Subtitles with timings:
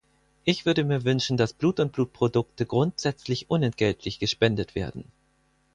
[0.45, 5.05] Ich würde mir wünschen, dass Blut und Blutprodukte grundsätzlich unentgeltlich gespendet werden.